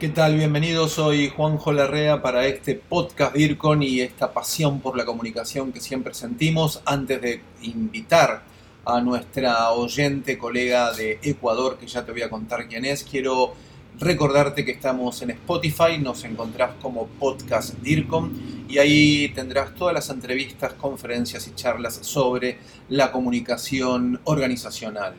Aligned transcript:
¿Qué 0.00 0.08
tal? 0.08 0.34
Bienvenidos, 0.34 0.92
soy 0.92 1.28
Juanjo 1.28 1.72
Larrea 1.72 2.22
para 2.22 2.46
este 2.46 2.74
podcast 2.74 3.34
DIRCON 3.34 3.82
y 3.82 4.00
esta 4.00 4.32
pasión 4.32 4.80
por 4.80 4.96
la 4.96 5.04
comunicación 5.04 5.72
que 5.72 5.80
siempre 5.82 6.14
sentimos. 6.14 6.80
Antes 6.86 7.20
de 7.20 7.42
invitar 7.60 8.42
a 8.86 9.02
nuestra 9.02 9.72
oyente 9.72 10.38
colega 10.38 10.90
de 10.94 11.18
Ecuador, 11.22 11.76
que 11.76 11.86
ya 11.86 12.02
te 12.02 12.12
voy 12.12 12.22
a 12.22 12.30
contar 12.30 12.66
quién 12.66 12.86
es, 12.86 13.04
quiero 13.04 13.52
recordarte 13.98 14.64
que 14.64 14.70
estamos 14.70 15.20
en 15.20 15.32
Spotify, 15.32 15.98
nos 16.00 16.24
encontrás 16.24 16.70
como 16.80 17.06
podcast 17.06 17.74
DIRCOM 17.82 18.32
y 18.70 18.78
ahí 18.78 19.30
tendrás 19.34 19.74
todas 19.74 19.92
las 19.92 20.08
entrevistas, 20.08 20.72
conferencias 20.72 21.46
y 21.46 21.54
charlas 21.54 21.98
sobre 22.00 22.56
la 22.88 23.12
comunicación 23.12 24.18
organizacional. 24.24 25.14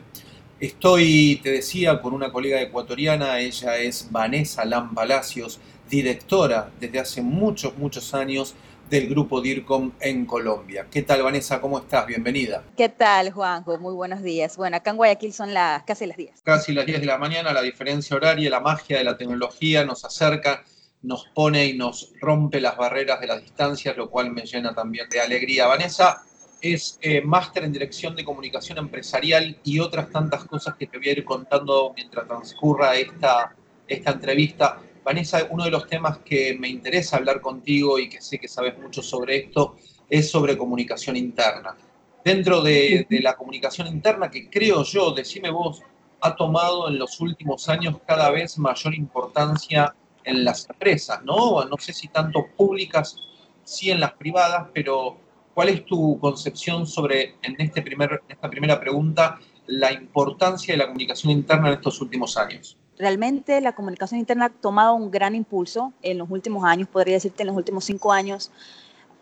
Estoy, 0.62 1.40
te 1.42 1.50
decía, 1.50 2.00
con 2.00 2.14
una 2.14 2.30
colega 2.30 2.60
ecuatoriana, 2.60 3.40
ella 3.40 3.78
es 3.78 4.06
Vanessa 4.12 4.64
Lam 4.64 4.94
Palacios, 4.94 5.58
directora 5.90 6.70
desde 6.78 7.00
hace 7.00 7.20
muchos, 7.20 7.76
muchos 7.76 8.14
años 8.14 8.54
del 8.88 9.08
grupo 9.08 9.40
DIRCOM 9.40 9.90
en 9.98 10.24
Colombia. 10.24 10.86
¿Qué 10.88 11.02
tal, 11.02 11.24
Vanessa? 11.24 11.60
¿Cómo 11.60 11.80
estás? 11.80 12.06
Bienvenida. 12.06 12.62
¿Qué 12.76 12.88
tal, 12.88 13.32
Juanjo? 13.32 13.76
Muy 13.78 13.92
buenos 13.92 14.22
días. 14.22 14.56
Bueno, 14.56 14.76
acá 14.76 14.90
en 14.90 14.98
Guayaquil 14.98 15.32
son 15.32 15.52
las 15.52 15.82
casi 15.82 16.06
las 16.06 16.16
10. 16.16 16.42
Casi 16.44 16.72
las 16.72 16.86
10 16.86 17.00
de 17.00 17.06
la 17.06 17.18
mañana, 17.18 17.52
la 17.52 17.62
diferencia 17.62 18.14
horaria, 18.14 18.48
la 18.48 18.60
magia 18.60 18.98
de 18.98 19.02
la 19.02 19.16
tecnología 19.16 19.84
nos 19.84 20.04
acerca, 20.04 20.62
nos 21.02 21.26
pone 21.34 21.66
y 21.66 21.76
nos 21.76 22.12
rompe 22.20 22.60
las 22.60 22.76
barreras 22.76 23.20
de 23.20 23.26
las 23.26 23.42
distancias, 23.42 23.96
lo 23.96 24.08
cual 24.10 24.30
me 24.30 24.42
llena 24.42 24.72
también 24.72 25.08
de 25.08 25.22
alegría. 25.22 25.66
Vanessa, 25.66 26.22
es 26.62 26.98
eh, 27.02 27.20
máster 27.20 27.64
en 27.64 27.72
dirección 27.72 28.14
de 28.14 28.24
comunicación 28.24 28.78
empresarial 28.78 29.58
y 29.64 29.80
otras 29.80 30.08
tantas 30.10 30.44
cosas 30.44 30.76
que 30.76 30.86
te 30.86 30.96
voy 30.96 31.08
a 31.08 31.12
ir 31.12 31.24
contando 31.24 31.92
mientras 31.94 32.26
transcurra 32.26 32.94
esta, 32.94 33.54
esta 33.86 34.12
entrevista. 34.12 34.80
Vanessa, 35.04 35.48
uno 35.50 35.64
de 35.64 35.72
los 35.72 35.88
temas 35.88 36.18
que 36.18 36.56
me 36.58 36.68
interesa 36.68 37.16
hablar 37.16 37.40
contigo 37.40 37.98
y 37.98 38.08
que 38.08 38.22
sé 38.22 38.38
que 38.38 38.46
sabes 38.46 38.78
mucho 38.78 39.02
sobre 39.02 39.38
esto 39.38 39.74
es 40.08 40.30
sobre 40.30 40.56
comunicación 40.56 41.16
interna. 41.16 41.76
Dentro 42.24 42.62
de, 42.62 43.06
de 43.10 43.20
la 43.20 43.34
comunicación 43.34 43.88
interna, 43.88 44.30
que 44.30 44.48
creo 44.48 44.84
yo, 44.84 45.10
decime 45.10 45.50
vos, 45.50 45.82
ha 46.20 46.36
tomado 46.36 46.88
en 46.88 46.98
los 46.98 47.20
últimos 47.20 47.68
años 47.68 47.96
cada 48.06 48.30
vez 48.30 48.56
mayor 48.56 48.94
importancia 48.94 49.92
en 50.22 50.44
las 50.44 50.70
empresas, 50.70 51.24
¿no? 51.24 51.64
No 51.64 51.76
sé 51.78 51.92
si 51.92 52.06
tanto 52.06 52.46
públicas, 52.56 53.16
sí 53.64 53.90
en 53.90 53.98
las 53.98 54.12
privadas, 54.12 54.68
pero 54.72 55.16
¿Cuál 55.54 55.68
es 55.68 55.84
tu 55.84 56.18
concepción 56.18 56.86
sobre, 56.86 57.36
en, 57.42 57.56
este 57.58 57.82
primer, 57.82 58.22
esta 58.28 58.48
primera 58.48 58.80
pregunta, 58.80 59.38
la 59.66 59.92
importancia 59.92 60.74
de 60.74 60.78
la 60.78 60.86
comunicación 60.86 61.32
interna 61.32 61.68
en 61.68 61.74
estos 61.74 62.00
últimos 62.00 62.36
años? 62.36 62.78
Realmente 62.98 63.60
la 63.60 63.74
comunicación 63.74 64.20
interna 64.20 64.46
ha 64.46 64.50
tomado 64.50 64.94
un 64.94 65.10
gran 65.10 65.34
impulso 65.34 65.92
en 66.02 66.18
los 66.18 66.30
últimos 66.30 66.64
años, 66.64 66.88
podría 66.88 67.14
decirte 67.14 67.42
en 67.42 67.48
los 67.48 67.56
últimos 67.56 67.84
cinco 67.84 68.12
años. 68.12 68.50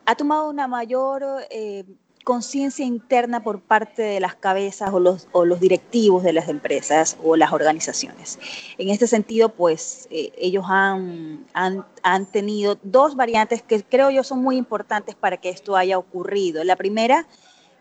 Ha 0.07 0.15
tomado 0.15 0.49
una 0.49 0.69
mayor 0.69 1.25
eh, 1.51 1.85
conciencia 2.25 2.85
interna 2.85 3.43
por 3.43 3.61
parte 3.61 4.03
de 4.03 4.21
las 4.21 4.35
cabezas 4.35 4.93
o 4.93 5.01
los, 5.01 5.29
o 5.33 5.45
los, 5.45 5.61
directivos 5.61 6.23
de 6.23 6.33
las 6.33 6.49
empresas 6.49 7.17
o 7.23 7.37
las 7.37 7.53
organizaciones. 7.53 8.39
En 8.79 8.91
este 8.91 9.07
sentido, 9.07 9.49
pues 9.49 10.07
eh, 10.11 10.33
ellos 10.39 10.65
han, 10.69 11.47
han, 11.55 11.85
han, 12.03 12.27
tenido 12.27 12.79
dos 12.83 13.17
variantes 13.17 13.63
que 13.63 13.83
creo 13.83 14.11
yo 14.11 14.23
son 14.23 14.43
muy 14.43 14.57
importantes 14.57 15.15
para 15.15 15.39
que 15.39 15.49
esto 15.49 15.77
haya 15.77 15.99
ocurrido. 15.99 16.63
La 16.65 16.77
primera, 16.77 17.27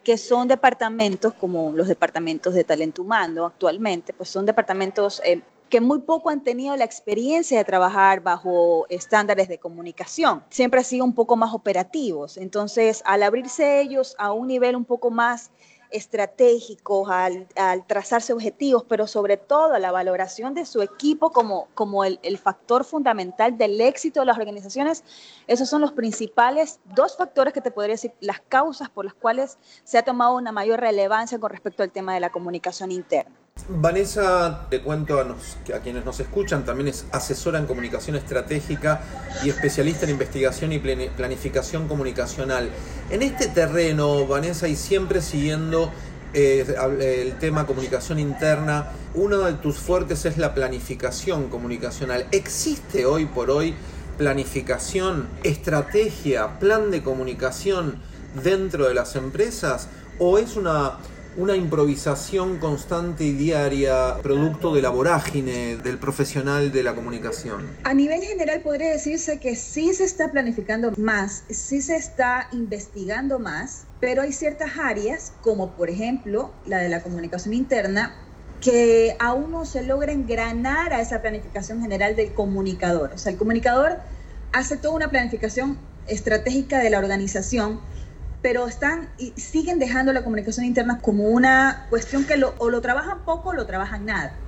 que 0.04 0.18
son 0.18 0.48
departamentos 0.48 1.34
como 1.34 1.72
los 1.74 1.88
departamentos 1.88 2.54
de 2.54 2.64
talento 2.64 3.02
humano 3.02 3.46
actualmente, 3.46 4.14
pues 4.14 4.30
son 4.30 4.46
departamentos 4.46 5.22
eh, 5.26 5.42
que 5.70 5.82
muy 5.82 6.00
poco 6.00 6.30
han 6.30 6.44
tenido 6.44 6.76
la 6.76 6.84
experiencia 6.84 7.58
de 7.58 7.66
trabajar 7.66 8.22
bajo 8.22 8.86
estándares 8.90 9.48
de 9.48 9.60
comunicación. 9.60 10.44
Siempre 10.50 10.80
han 10.80 10.86
sido 10.86 11.06
un 11.06 11.14
poco 11.14 11.36
más 11.36 11.54
operativos. 11.54 12.38
Entonces, 12.38 13.02
al 13.06 13.24
abrirse 13.24 13.82
ellos 13.82 14.16
a 14.18 14.32
un 14.34 14.48
nivel 14.48 14.76
un 14.76 14.86
poco 14.86 15.12
más 15.12 15.52
estratégico, 15.92 17.08
al, 17.10 17.48
trazarse 17.88 18.34
objetivos, 18.34 18.84
pero 18.88 19.08
sobre 19.08 19.38
todo 19.38 19.78
la 19.80 19.92
valoración 19.92 20.54
de 20.54 20.66
su 20.66 20.82
equipo 20.82 21.32
como, 21.32 21.68
como 21.74 22.04
el, 22.04 22.20
el, 22.22 22.38
factor 22.38 22.84
fundamental 22.84 23.58
del 23.58 23.82
éxito 23.82 24.20
de 24.20 24.28
las 24.28 24.38
organizaciones, 24.38 25.04
esos 25.48 25.70
son 25.70 25.82
los 25.82 25.92
principales 25.94 26.80
dos 26.86 27.18
factores 27.18 27.54
que 27.54 27.62
te 27.62 27.72
podría 27.72 27.96
decir, 27.96 28.14
las 28.20 28.40
causas 28.40 28.90
por 28.90 29.06
las 29.06 29.14
cuales 29.14 29.58
se 29.84 29.98
ha 29.98 30.04
tomado 30.04 30.36
una 30.36 30.52
mayor 30.52 30.80
relevancia 30.80 31.40
con 31.40 31.50
respecto 31.50 31.84
al 31.84 31.92
tema 31.92 32.14
de 32.14 32.20
la 32.20 32.30
comunicación 32.30 32.92
interna. 32.92 33.36
Vanessa, 33.68 34.68
te 34.70 34.82
cuento 34.82 35.20
a, 35.20 35.80
quienes 35.80 36.06
nos 36.06 36.20
escuchan, 36.20 36.66
también 36.66 36.88
es 36.88 37.06
asesora 37.12 37.60
en 37.60 37.66
comunicación 37.66 38.16
estratégica 38.16 39.02
y 39.44 39.50
especialista 39.50 40.06
en 40.06 40.12
investigación 40.12 40.72
y 40.72 40.80
planificación 40.80 41.88
comunicacional. 41.88 42.70
En 43.10 43.22
este 43.22 43.48
terreno, 43.48 44.26
Vanessa, 44.26 44.68
y 44.68 44.76
siempre 44.76 45.22
siguiendo 45.22 45.92
eh, 46.34 46.66
el 47.00 47.38
tema 47.40 47.66
comunicación 47.66 48.20
interna, 48.20 48.92
uno 49.14 49.40
de 49.40 49.54
tus 49.54 49.78
fuertes 49.78 50.26
es 50.26 50.38
la 50.38 50.54
planificación 50.54 51.50
comunicacional. 51.50 52.28
¿Existe 52.32 53.06
hoy 53.06 53.26
por 53.26 53.50
hoy 53.50 53.76
planificación, 54.18 55.28
estrategia, 55.44 56.60
plan 56.60 56.92
de 56.92 57.02
comunicación 57.02 58.00
dentro 58.44 58.88
de 58.88 58.94
las 58.94 59.16
empresas? 59.16 59.88
¿O 60.20 60.38
es 60.38 60.56
una 60.56 60.98
una 61.40 61.56
improvisación 61.56 62.58
constante 62.58 63.24
y 63.24 63.32
diaria, 63.32 64.18
producto 64.22 64.74
de 64.74 64.82
la 64.82 64.90
vorágine 64.90 65.78
del 65.78 65.98
profesional 65.98 66.74
de 66.74 66.84
la 66.84 66.94
comunicación? 66.94 67.66
A 67.86 67.94
nivel 67.94 68.22
general 68.22 68.60
podría 68.62 68.92
decirse 68.92 69.40
que 69.40 69.56
sí 69.56 69.94
se 69.94 70.04
está 70.04 70.32
planificando 70.32 70.92
más, 70.98 71.44
sí 71.50 71.82
se 71.82 71.96
está 71.96 72.50
investigando 72.52 73.40
más, 73.40 73.86
pero 74.02 74.22
hay 74.22 74.34
ciertas 74.34 74.72
áreas, 74.78 75.32
como 75.42 75.72
por 75.72 75.90
ejemplo 75.90 76.52
la 76.66 76.80
de 76.80 76.90
la 76.90 77.02
comunicación 77.02 77.54
interna, 77.54 78.16
que 78.60 79.16
aún 79.20 79.52
no 79.52 79.66
se 79.66 79.84
logra 79.84 80.12
engranar 80.12 80.94
a 80.94 81.00
esa 81.00 81.22
planificación 81.22 81.82
general 81.82 82.18
del 82.18 82.34
comunicador. 82.34 83.12
O 83.14 83.18
sea, 83.18 83.32
el 83.32 83.38
comunicador 83.38 84.00
hace 84.52 84.76
toda 84.76 84.96
una 84.96 85.10
planificación 85.10 85.78
estratégica 86.08 86.80
de 86.80 86.90
la 86.90 87.00
organización, 87.00 87.80
pero 88.42 88.68
están 88.68 89.10
y 89.18 89.32
siguen 89.40 89.80
dejando 89.80 90.14
la 90.14 90.24
comunicación 90.24 90.66
interna 90.66 91.00
como 91.02 91.26
una 91.26 91.88
cuestión 91.90 92.26
que 92.26 92.38
lo, 92.38 92.56
o 92.58 92.70
lo 92.70 92.82
trabajan 92.82 93.26
poco 93.26 93.50
o 93.50 93.54
lo 93.54 93.66
trabajan 93.66 94.06
nada. 94.06 94.46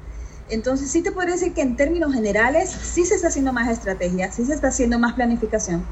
Entonces 0.50 0.92
sí 0.92 1.02
te 1.02 1.12
podría 1.12 1.36
decir 1.36 1.54
que 1.54 1.62
en 1.62 1.76
términos 1.76 2.14
generales 2.14 2.70
sí 2.70 3.06
se 3.06 3.16
está 3.16 3.28
haciendo 3.30 3.54
más 3.54 3.70
estrategia, 3.70 4.32
sí 4.32 4.46
se 4.46 4.54
está 4.54 4.68
haciendo 4.68 5.00
más 5.00 5.14
planificación, 5.14 5.86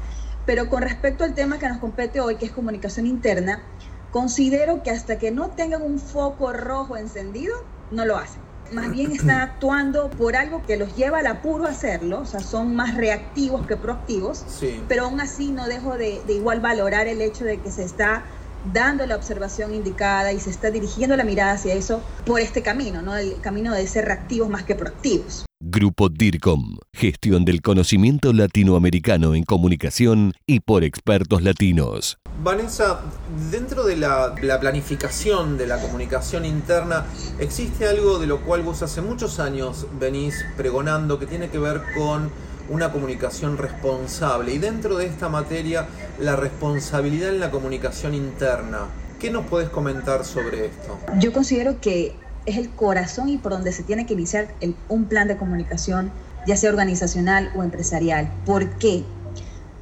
pero 0.44 0.68
con 0.68 0.82
respecto 0.82 1.24
al 1.24 1.34
tema 1.34 1.58
que 1.58 1.68
nos 1.68 1.78
compete 1.78 2.20
hoy, 2.20 2.36
que 2.36 2.46
es 2.46 2.52
comunicación 2.52 3.06
interna, 3.06 3.62
considero 4.10 4.82
que 4.82 4.90
hasta 4.90 5.18
que 5.18 5.30
no 5.30 5.50
tengan 5.50 5.82
un 5.82 5.98
foco 5.98 6.52
rojo 6.52 6.96
encendido, 6.96 7.54
no 7.90 8.04
lo 8.04 8.16
hacen 8.16 8.49
más 8.72 8.90
bien 8.90 9.12
están 9.12 9.40
actuando 9.40 10.10
por 10.10 10.36
algo 10.36 10.62
que 10.66 10.76
los 10.76 10.94
lleva 10.96 11.18
al 11.18 11.26
apuro 11.26 11.66
a 11.66 11.70
hacerlo, 11.70 12.20
o 12.20 12.26
sea, 12.26 12.40
son 12.40 12.74
más 12.74 12.94
reactivos 12.96 13.66
que 13.66 13.76
proactivos, 13.76 14.44
pero 14.88 15.04
aún 15.04 15.20
así 15.20 15.50
no 15.50 15.66
dejo 15.66 15.96
de, 15.96 16.22
de 16.26 16.32
igual 16.34 16.60
valorar 16.60 17.06
el 17.06 17.20
hecho 17.20 17.44
de 17.44 17.58
que 17.58 17.70
se 17.70 17.84
está 17.84 18.24
dando 18.72 19.06
la 19.06 19.16
observación 19.16 19.74
indicada 19.74 20.32
y 20.32 20.40
se 20.40 20.50
está 20.50 20.70
dirigiendo 20.70 21.16
la 21.16 21.24
mirada 21.24 21.52
hacia 21.52 21.74
eso 21.74 22.02
por 22.26 22.40
este 22.40 22.62
camino, 22.62 23.02
¿no? 23.02 23.16
El 23.16 23.40
camino 23.40 23.72
de 23.72 23.86
ser 23.86 24.04
reactivos 24.04 24.48
más 24.48 24.64
que 24.64 24.74
proactivos. 24.74 25.46
Grupo 25.62 26.08
DIRCOM, 26.08 26.78
gestión 26.90 27.44
del 27.44 27.60
conocimiento 27.60 28.32
latinoamericano 28.32 29.34
en 29.34 29.44
comunicación 29.44 30.32
y 30.46 30.60
por 30.60 30.84
expertos 30.84 31.42
latinos. 31.42 32.18
Vanessa, 32.42 33.02
dentro 33.50 33.84
de 33.84 33.98
la, 33.98 34.34
planificación 34.58 35.58
de 35.58 35.66
la 35.66 35.78
comunicación 35.78 36.46
interna, 36.46 37.04
existe 37.38 37.86
algo 37.86 38.18
de 38.18 38.26
lo 38.26 38.40
cual 38.40 38.62
vos 38.62 38.80
hace 38.80 39.02
muchos 39.02 39.38
años 39.38 39.86
venís 40.00 40.46
pregonando 40.56 41.18
que 41.18 41.26
tiene 41.26 41.50
que 41.50 41.58
ver 41.58 41.82
con 41.94 42.30
una 42.70 42.90
comunicación 42.90 43.58
responsable. 43.58 44.54
Y 44.54 44.58
dentro 44.58 44.96
de 44.96 45.04
esta 45.04 45.28
materia, 45.28 45.86
la 46.18 46.36
responsabilidad 46.36 47.28
en 47.28 47.40
la 47.40 47.50
comunicación 47.50 48.14
interna. 48.14 48.86
¿Qué 49.18 49.30
nos 49.30 49.44
puedes 49.44 49.68
comentar 49.68 50.24
sobre 50.24 50.68
esto? 50.68 50.98
Yo 51.18 51.34
considero 51.34 51.82
que 51.82 52.14
es 52.46 52.56
el 52.56 52.70
corazón 52.70 53.28
y 53.28 53.38
por 53.38 53.52
donde 53.52 53.72
se 53.72 53.82
tiene 53.82 54.06
que 54.06 54.14
iniciar 54.14 54.48
un 54.88 55.06
plan 55.06 55.28
de 55.28 55.36
comunicación, 55.36 56.10
ya 56.46 56.56
sea 56.56 56.70
organizacional 56.70 57.50
o 57.54 57.62
empresarial. 57.62 58.30
¿Por 58.44 58.70
qué? 58.78 59.04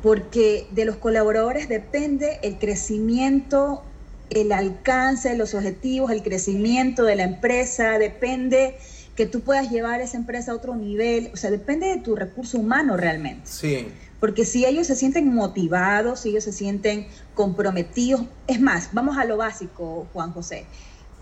porque 0.03 0.69
de 0.71 0.85
los 0.85 0.97
colaboradores 0.97 1.69
depende 1.69 2.39
el 2.43 2.59
crecimiento, 2.59 3.83
el 4.31 4.53
alcance 4.53 5.31
de 5.31 5.37
los 5.37 5.55
objetivos, 5.55 6.11
el 6.11 6.23
crecimiento 6.23 7.05
de 7.05 7.17
la 7.17 7.25
empresa, 7.25 7.99
depende 7.99 8.77
que 9.17 9.27
tú 9.27 9.41
puedas 9.41 9.71
llevar 9.71 10.01
esa 10.01 10.17
empresa 10.17 10.53
a 10.53 10.55
otro 10.55 10.77
nivel, 10.77 11.31
o 11.35 11.37
sea, 11.37 11.51
depende 11.51 11.89
de 11.89 11.97
tu 11.97 12.15
recurso 12.15 12.59
humano 12.59 12.97
realmente. 12.97 13.43
Sí. 13.45 13.89
Porque 14.21 14.45
si 14.45 14.65
ellos 14.65 14.87
se 14.87 14.95
sienten 14.95 15.33
motivados, 15.35 16.21
si 16.21 16.31
ellos 16.31 16.45
se 16.45 16.53
sienten 16.53 17.09
comprometidos, 17.35 18.23
es 18.47 18.61
más, 18.61 18.91
vamos 18.93 19.19
a 19.19 19.25
lo 19.25 19.37
básico, 19.37 20.07
Juan 20.13 20.33
José. 20.33 20.67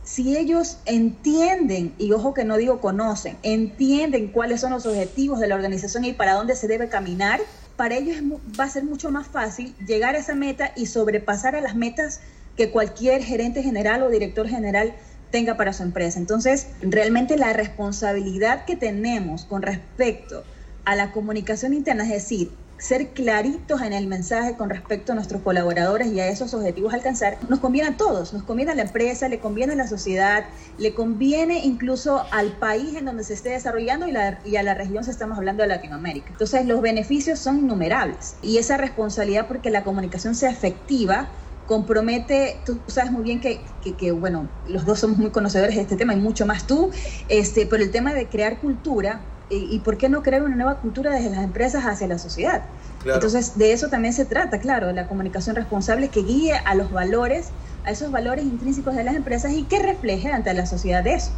Si 0.07 0.37
ellos 0.37 0.79
entienden, 0.87 1.93
y 1.99 2.13
ojo 2.13 2.33
que 2.33 2.45
no 2.45 2.57
digo 2.57 2.81
conocen, 2.81 3.37
entienden 3.43 4.29
cuáles 4.29 4.61
son 4.61 4.71
los 4.71 4.87
objetivos 4.87 5.41
de 5.41 5.49
la 5.49 5.57
organización 5.57 6.05
y 6.05 6.13
para 6.13 6.35
dónde 6.35 6.55
se 6.55 6.69
debe 6.69 6.89
caminar, 6.89 7.41
para 7.77 7.97
ellos 7.97 8.17
va 8.59 8.65
a 8.65 8.71
ser 8.71 8.85
mucho 8.85 9.11
más 9.11 9.27
fácil 9.27 9.75
llegar 9.85 10.15
a 10.15 10.19
esa 10.19 10.37
meta 10.37 10.71
y 10.77 10.87
sobrepasar 10.87 11.57
a 11.57 11.61
las 11.61 11.75
metas 11.75 12.21
que 12.57 12.71
cualquier 12.71 13.21
gerente 13.25 13.65
general 13.65 14.05
o 14.05 14.09
director 14.09 14.49
general 14.49 14.95
tenga 15.33 15.57
para 15.57 15.73
su 15.73 15.83
empresa. 15.83 16.21
Entonces, 16.21 16.69
realmente 16.81 17.37
la 17.37 17.53
responsabilidad 17.53 18.65
que 18.65 18.77
tenemos 18.77 19.45
con 19.45 19.63
respecto 19.63 20.45
a 20.85 20.95
la 20.95 21.11
comunicación 21.11 21.75
interna, 21.75 22.05
es 22.05 22.11
decir, 22.11 22.53
ser 22.79 23.09
claritos 23.09 23.81
en 23.81 23.93
el 23.93 24.07
mensaje 24.07 24.57
con 24.57 24.69
respecto 24.69 25.13
a 25.13 25.15
nuestros 25.15 25.43
colaboradores 25.43 26.09
y 26.09 26.21
a 26.21 26.29
esos 26.29 26.53
objetivos 26.55 26.93
a 26.93 26.97
alcanzar, 26.97 27.39
nos 27.49 27.61
conviene 27.61 27.89
a 27.89 27.97
todos, 27.97 28.33
nos 28.33 28.43
conviene 28.43 28.73
a 28.73 28.75
la 28.75 28.83
empresa, 28.83 29.29
le 29.29 29.39
conviene 29.39 29.73
a 29.73 29.77
la 29.77 29.89
sociedad, 29.89 30.45
le 30.79 30.95
conviene 30.95 31.65
incluso 31.65 32.25
al 32.33 32.53
país 32.53 32.95
en 32.97 33.07
donde 33.07 33.25
se 33.25 33.35
esté 33.35 33.51
desarrollando 33.51 34.07
y, 34.07 34.15
y 34.45 34.57
a 34.57 34.63
la 34.63 34.75
región 34.75 35.05
estamos 35.09 35.39
hablando 35.39 35.63
de 35.63 35.69
Latinoamérica. 35.69 36.29
Entonces 36.31 36.67
los 36.67 36.81
beneficios 36.81 37.39
son 37.39 37.59
innumerables 37.59 38.37
y 38.43 38.59
esa 38.59 38.77
responsabilidad 38.77 39.47
porque 39.47 39.71
la 39.71 39.85
comunicación 39.85 40.35
sea 40.35 40.51
efectiva 40.51 41.29
compromete, 41.67 42.61
tú 42.65 42.79
sabes 42.87 43.11
muy 43.11 43.25
bien 43.25 43.41
que, 43.41 43.61
que, 43.99 44.13
bueno, 44.13 44.49
los 44.69 44.87
dos 44.87 45.01
somos 45.01 45.19
muy 45.19 45.31
conocedores 45.31 45.75
de 45.75 45.83
este 45.83 45.97
tema 45.97 46.15
y 46.15 46.17
mucho 46.17 46.47
más 46.47 46.67
tú, 46.67 46.91
este, 47.29 47.67
pero 47.67 47.83
el 47.83 47.91
tema 47.91 48.15
de 48.15 48.29
crear 48.29 48.61
cultura 48.61 49.21
y, 49.49 49.79
por 49.81 49.97
qué 49.97 50.09
no 50.09 50.23
crear 50.23 50.43
una 50.43 50.57
nueva 50.57 50.77
cultura 50.77 51.13
desde 51.13 51.31
las 51.31 51.45
empresas 51.45 51.85
hacia 51.85 52.09
la 52.09 52.19
sociedad. 52.19 52.65
Entonces, 53.05 53.57
de 53.57 53.73
eso 53.73 53.89
también 53.89 54.13
se 54.13 54.25
trata, 54.25 54.59
claro, 54.59 54.91
la 54.93 55.07
comunicación 55.07 55.55
responsable 55.55 56.09
que 56.09 56.23
guíe 56.23 56.55
a 56.55 56.75
los 56.75 56.91
valores, 56.91 57.51
a 57.85 57.93
esos 57.93 58.11
valores 58.11 58.45
intrínsecos 58.45 58.97
de 58.97 59.05
las 59.05 59.15
empresas 59.15 59.53
y 59.53 59.63
que 59.63 59.79
refleje 59.79 60.33
ante 60.33 60.53
la 60.55 60.67
sociedad 60.67 61.07
eso. 61.07 61.31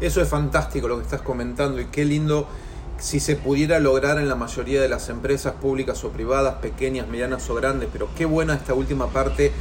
Eso 0.00 0.20
es 0.20 0.28
fantástico 0.28 0.88
lo 0.88 0.98
que 0.98 1.04
estás 1.04 1.22
comentando 1.22 1.80
y 1.80 1.86
qué 1.86 2.04
lindo 2.04 2.46
si 2.98 3.20
se 3.20 3.36
pudiera 3.36 3.78
lograr 3.80 4.18
en 4.18 4.28
la 4.28 4.34
mayoría 4.34 4.80
de 4.80 4.88
las 4.88 5.08
empresas 5.08 5.54
públicas 5.54 6.04
o 6.04 6.10
privadas, 6.10 6.56
pequeñas, 6.56 7.08
medianas 7.08 7.48
o 7.48 7.54
grandes, 7.54 7.88
pero 7.92 8.08
qué 8.16 8.24
buena 8.24 8.54
esta 8.54 8.74
última 8.74 9.08
parte 9.08 9.52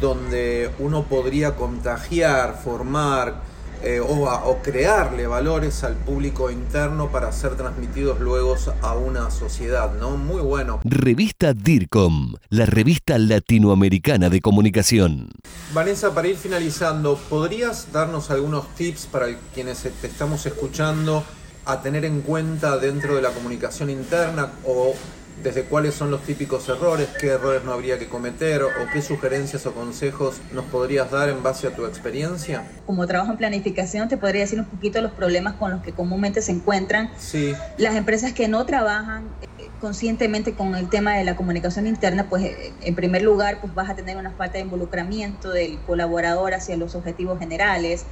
donde 0.00 0.70
uno 0.78 1.04
podría 1.04 1.56
contagiar, 1.56 2.60
formar, 2.62 3.40
eh, 3.82 4.00
o, 4.00 4.58
crearle 4.62 5.26
valores 5.26 5.84
al 5.84 5.94
público 5.94 6.50
interno 6.50 7.10
para 7.10 7.30
ser 7.32 7.56
transmitidos 7.56 8.20
luego 8.20 8.56
a 8.82 8.94
una 8.94 9.30
sociedad, 9.30 9.92
¿no? 9.94 10.16
Muy 10.16 10.42
bueno. 10.42 10.80
Revista 10.84 11.52
DIRCOM, 11.52 12.34
la 12.50 12.66
revista 12.66 13.18
latinoamericana 13.18 14.30
de 14.30 14.40
comunicación. 14.40 15.30
Vanessa, 15.72 16.14
para 16.14 16.28
ir 16.28 16.36
finalizando, 16.36 17.16
¿podrías 17.28 17.92
darnos 17.92 18.30
algunos 18.30 18.74
tips 18.74 19.06
para 19.06 19.26
quienes 19.54 19.82
te 19.82 20.06
estamos 20.06 20.44
escuchando 20.46 21.24
a 21.64 21.82
tener 21.82 22.04
en 22.04 22.22
cuenta 22.22 22.78
dentro 22.78 23.14
de 23.14 23.22
la 23.22 23.30
comunicación 23.30 23.90
interna 23.90 24.50
o 24.64 24.94
desde 25.42 25.62
cuáles 25.64 25.94
son 25.94 26.10
los 26.10 26.22
típicos 26.22 26.68
errores, 26.68 27.08
qué 27.20 27.28
errores 27.28 27.64
no 27.64 27.72
habría 27.72 27.98
que 27.98 28.08
cometer 28.08 28.62
o 28.62 28.70
qué 28.92 29.02
sugerencias 29.02 29.66
o 29.66 29.72
consejos 29.72 30.36
nos 30.52 30.64
podrías 30.66 31.10
dar 31.10 31.28
en 31.28 31.42
base 31.42 31.66
a 31.66 31.74
tu 31.74 31.86
experiencia? 31.86 32.64
Como 32.86 33.06
trabajo 33.06 33.32
en 33.32 33.38
planificación, 33.38 34.08
te 34.08 34.16
podría 34.16 34.42
decir 34.42 34.58
un 34.58 34.66
poquito 34.66 35.00
los 35.00 35.12
problemas 35.12 35.54
con 35.54 35.70
los 35.70 35.82
que 35.82 35.92
comúnmente 35.92 36.42
se 36.42 36.52
encuentran 36.52 37.10
sí. 37.18 37.54
las 37.76 37.94
empresas 37.94 38.32
que 38.32 38.48
no 38.48 38.66
trabajan 38.66 39.28
eh, 39.42 39.68
conscientemente 39.80 40.54
con 40.54 40.74
el 40.74 40.88
tema 40.88 41.16
de 41.16 41.24
la 41.24 41.36
comunicación 41.36 41.86
interna, 41.86 42.26
pues 42.28 42.44
eh, 42.44 42.72
en 42.82 42.94
primer 42.94 43.22
lugar, 43.22 43.60
pues 43.60 43.74
vas 43.74 43.88
a 43.90 43.94
tener 43.94 44.16
una 44.16 44.32
falta 44.32 44.54
de 44.54 44.64
involucramiento 44.64 45.50
del 45.50 45.78
colaborador 45.86 46.54
hacia 46.54 46.76
los 46.76 46.94
objetivos 46.94 47.38
generales, 47.38 48.04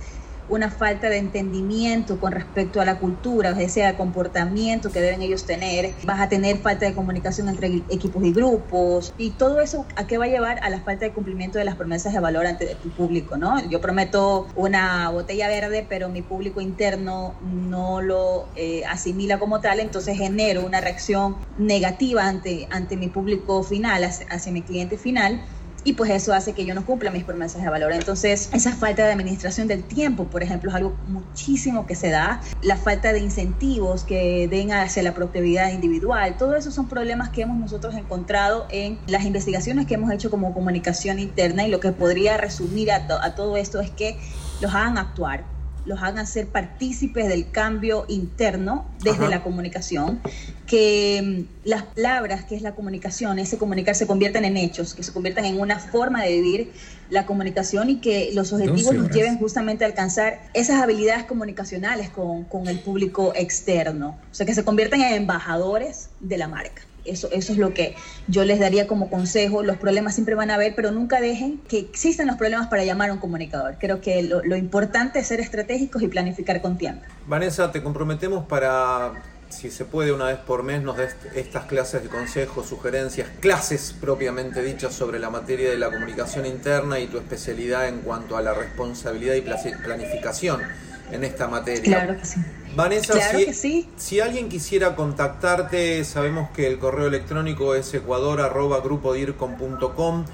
una 0.48 0.70
falta 0.70 1.08
de 1.08 1.18
entendimiento 1.18 2.20
con 2.20 2.32
respecto 2.32 2.80
a 2.80 2.84
la 2.84 2.98
cultura, 2.98 3.52
o 3.52 3.68
sea, 3.68 3.90
el 3.90 3.96
comportamiento 3.96 4.90
que 4.90 5.00
deben 5.00 5.22
ellos 5.22 5.44
tener, 5.44 5.94
vas 6.04 6.20
a 6.20 6.28
tener 6.28 6.58
falta 6.58 6.86
de 6.86 6.94
comunicación 6.94 7.48
entre 7.48 7.84
equipos 7.88 8.24
y 8.24 8.32
grupos, 8.32 9.14
y 9.16 9.32
todo 9.32 9.60
eso 9.60 9.86
a 9.96 10.06
qué 10.06 10.18
va 10.18 10.26
a 10.26 10.28
llevar 10.28 10.58
a 10.62 10.70
la 10.70 10.80
falta 10.80 11.04
de 11.04 11.12
cumplimiento 11.12 11.58
de 11.58 11.64
las 11.64 11.76
promesas 11.76 12.12
de 12.12 12.20
valor 12.20 12.46
ante 12.46 12.74
tu 12.76 12.90
público, 12.90 13.36
¿no? 13.36 13.68
Yo 13.68 13.80
prometo 13.80 14.48
una 14.54 15.10
botella 15.10 15.48
verde, 15.48 15.86
pero 15.88 16.08
mi 16.08 16.22
público 16.22 16.60
interno 16.60 17.36
no 17.42 18.00
lo 18.00 18.50
eh, 18.54 18.84
asimila 18.88 19.38
como 19.38 19.60
tal, 19.60 19.80
entonces 19.80 20.16
genero 20.16 20.64
una 20.64 20.80
reacción 20.80 21.36
negativa 21.58 22.26
ante, 22.26 22.68
ante 22.70 22.96
mi 22.96 23.08
público 23.08 23.62
final, 23.62 24.04
hacia 24.04 24.52
mi 24.52 24.62
cliente 24.62 24.96
final, 24.96 25.42
y 25.86 25.92
pues 25.92 26.10
eso 26.10 26.34
hace 26.34 26.52
que 26.52 26.66
yo 26.66 26.74
no 26.74 26.84
cumpla 26.84 27.12
mis 27.12 27.22
promesas 27.22 27.62
de 27.62 27.70
valor. 27.70 27.92
Entonces, 27.92 28.50
esa 28.52 28.72
falta 28.72 29.06
de 29.06 29.12
administración 29.12 29.68
del 29.68 29.84
tiempo, 29.84 30.24
por 30.24 30.42
ejemplo, 30.42 30.68
es 30.68 30.74
algo 30.74 30.96
muchísimo 31.06 31.86
que 31.86 31.94
se 31.94 32.10
da. 32.10 32.40
La 32.60 32.76
falta 32.76 33.12
de 33.12 33.20
incentivos 33.20 34.02
que 34.02 34.48
den 34.48 34.72
hacia 34.72 35.04
la 35.04 35.14
productividad 35.14 35.70
individual, 35.70 36.36
todo 36.36 36.56
eso 36.56 36.72
son 36.72 36.88
problemas 36.88 37.28
que 37.28 37.42
hemos 37.42 37.56
nosotros 37.56 37.94
encontrado 37.94 38.66
en 38.70 38.98
las 39.06 39.24
investigaciones 39.24 39.86
que 39.86 39.94
hemos 39.94 40.10
hecho 40.10 40.28
como 40.28 40.52
comunicación 40.52 41.20
interna 41.20 41.64
y 41.64 41.70
lo 41.70 41.78
que 41.78 41.92
podría 41.92 42.36
resumir 42.36 42.90
a, 42.90 43.06
a 43.24 43.36
todo 43.36 43.56
esto 43.56 43.80
es 43.80 43.90
que 43.90 44.18
los 44.60 44.74
hagan 44.74 44.98
actuar 44.98 45.55
los 45.86 46.02
hagan 46.02 46.26
ser 46.26 46.48
partícipes 46.48 47.28
del 47.28 47.50
cambio 47.50 48.04
interno 48.08 48.84
desde 49.02 49.28
la 49.28 49.42
comunicación, 49.42 50.20
que 50.66 51.46
mm, 51.64 51.68
las 51.68 51.84
palabras, 51.84 52.44
que 52.44 52.56
es 52.56 52.62
la 52.62 52.74
comunicación, 52.74 53.38
ese 53.38 53.56
comunicar, 53.56 53.94
se 53.94 54.06
conviertan 54.06 54.44
en 54.44 54.56
hechos, 54.56 54.94
que 54.94 55.02
se 55.02 55.12
conviertan 55.12 55.44
en 55.44 55.60
una 55.60 55.78
forma 55.78 56.22
de 56.22 56.40
vivir 56.40 56.72
la 57.08 57.24
comunicación 57.24 57.88
y 57.88 57.96
que 57.96 58.30
los 58.34 58.52
objetivos 58.52 58.94
nos 58.94 59.10
lleven 59.10 59.38
justamente 59.38 59.84
a 59.84 59.86
alcanzar 59.86 60.40
esas 60.54 60.82
habilidades 60.82 61.24
comunicacionales 61.24 62.10
con, 62.10 62.44
con 62.44 62.66
el 62.66 62.80
público 62.80 63.32
externo, 63.36 64.18
o 64.30 64.34
sea, 64.34 64.44
que 64.44 64.54
se 64.54 64.64
conviertan 64.64 65.00
en 65.02 65.14
embajadores 65.14 66.10
de 66.20 66.36
la 66.36 66.48
marca. 66.48 66.82
Eso, 67.06 67.28
eso 67.32 67.52
es 67.52 67.58
lo 67.58 67.74
que 67.74 67.94
yo 68.28 68.44
les 68.44 68.58
daría 68.58 68.86
como 68.86 69.10
consejo. 69.10 69.62
Los 69.62 69.76
problemas 69.76 70.14
siempre 70.14 70.34
van 70.34 70.50
a 70.50 70.54
haber, 70.54 70.74
pero 70.74 70.90
nunca 70.90 71.20
dejen 71.20 71.58
que 71.68 71.78
existan 71.78 72.26
los 72.26 72.36
problemas 72.36 72.68
para 72.68 72.84
llamar 72.84 73.10
a 73.10 73.14
un 73.14 73.18
comunicador. 73.18 73.76
Creo 73.78 74.00
que 74.00 74.22
lo, 74.22 74.42
lo 74.44 74.56
importante 74.56 75.18
es 75.18 75.26
ser 75.26 75.40
estratégicos 75.40 76.02
y 76.02 76.08
planificar 76.08 76.60
con 76.60 76.78
tiempo. 76.78 77.02
Vanessa, 77.26 77.72
te 77.72 77.82
comprometemos 77.82 78.44
para 78.44 79.12
si 79.48 79.70
se 79.70 79.84
puede 79.84 80.12
una 80.12 80.26
vez 80.26 80.38
por 80.38 80.62
mes 80.62 80.82
nos 80.82 80.96
des 80.96 81.16
estas 81.34 81.64
clases 81.64 82.02
de 82.02 82.08
consejos, 82.08 82.66
sugerencias, 82.66 83.28
clases 83.40 83.94
propiamente 83.98 84.62
dichas 84.62 84.94
sobre 84.94 85.18
la 85.18 85.30
materia 85.30 85.70
de 85.70 85.78
la 85.78 85.90
comunicación 85.90 86.46
interna 86.46 86.98
y 86.98 87.06
tu 87.06 87.18
especialidad 87.18 87.88
en 87.88 88.00
cuanto 88.00 88.36
a 88.36 88.42
la 88.42 88.54
responsabilidad 88.54 89.34
y 89.34 89.42
planificación 89.42 90.62
en 91.10 91.24
esta 91.24 91.48
materia. 91.48 91.82
Claro 91.82 92.18
que 92.18 92.26
sí. 92.26 92.40
Vanessa, 92.76 93.14
si, 93.54 93.88
si 93.96 94.20
alguien 94.20 94.50
quisiera 94.50 94.94
contactarte, 94.94 96.04
sabemos 96.04 96.50
que 96.50 96.66
el 96.66 96.78
correo 96.78 97.06
electrónico 97.06 97.74
es 97.74 97.94
ecuador.grupodircom.com. 97.94 100.24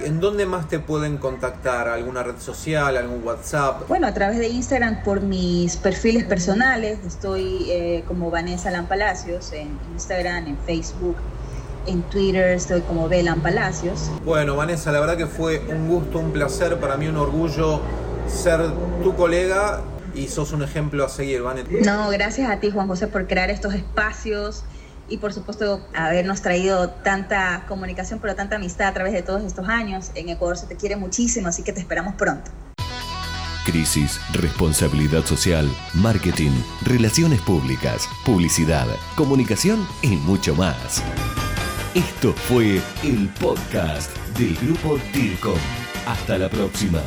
¿En 0.00 0.18
dónde 0.18 0.46
más 0.46 0.68
te 0.68 0.80
pueden 0.80 1.18
contactar? 1.18 1.86
¿Alguna 1.86 2.24
red 2.24 2.40
social? 2.40 2.96
¿Algún 2.96 3.24
WhatsApp? 3.24 3.86
Bueno, 3.86 4.08
a 4.08 4.14
través 4.14 4.38
de 4.38 4.48
Instagram 4.48 5.04
por 5.04 5.20
mis 5.20 5.76
perfiles 5.76 6.24
personales. 6.24 6.98
Estoy 7.06 7.70
eh, 7.70 8.02
como 8.08 8.32
Vanessa 8.32 8.72
Lampalacios 8.72 9.52
en 9.52 9.78
Instagram, 9.92 10.48
en 10.48 10.58
Facebook, 10.66 11.14
en 11.86 12.02
Twitter 12.02 12.48
estoy 12.48 12.80
como 12.80 13.08
Belan 13.08 13.42
Palacios. 13.42 14.10
Bueno, 14.24 14.56
Vanessa, 14.56 14.90
la 14.90 14.98
verdad 14.98 15.16
que 15.16 15.26
fue 15.26 15.60
un 15.68 15.88
gusto, 15.88 16.18
un 16.18 16.32
placer, 16.32 16.80
para 16.80 16.96
mí 16.96 17.06
un 17.06 17.16
orgullo 17.16 17.80
ser 18.26 18.60
tu 19.04 19.14
colega 19.14 19.82
y 20.14 20.28
sos 20.28 20.52
un 20.52 20.62
ejemplo 20.62 21.04
a 21.04 21.08
seguir, 21.08 21.42
Vanet. 21.42 21.68
No, 21.70 22.08
gracias 22.10 22.50
a 22.50 22.60
ti, 22.60 22.70
Juan 22.70 22.88
José, 22.88 23.06
por 23.06 23.26
crear 23.26 23.50
estos 23.50 23.74
espacios 23.74 24.64
y 25.08 25.18
por 25.18 25.32
supuesto 25.32 25.86
habernos 25.94 26.42
traído 26.42 26.90
tanta 26.90 27.64
comunicación, 27.68 28.18
pero 28.20 28.34
tanta 28.34 28.56
amistad 28.56 28.88
a 28.88 28.94
través 28.94 29.12
de 29.12 29.22
todos 29.22 29.42
estos 29.42 29.68
años. 29.68 30.10
En 30.14 30.28
Ecuador 30.28 30.56
se 30.56 30.66
te 30.66 30.76
quiere 30.76 30.96
muchísimo, 30.96 31.48
así 31.48 31.62
que 31.62 31.72
te 31.72 31.80
esperamos 31.80 32.14
pronto. 32.14 32.50
Crisis, 33.64 34.20
responsabilidad 34.32 35.24
social, 35.24 35.70
marketing, 35.94 36.50
relaciones 36.84 37.40
públicas, 37.42 38.08
publicidad, 38.24 38.88
comunicación 39.14 39.86
y 40.02 40.16
mucho 40.16 40.54
más. 40.56 41.02
Esto 41.94 42.32
fue 42.32 42.80
el 43.04 43.28
podcast 43.40 44.16
del 44.36 44.56
grupo 44.56 44.98
DIRCOM. 45.12 45.58
Hasta 46.06 46.38
la 46.38 46.48
próxima. 46.48 47.00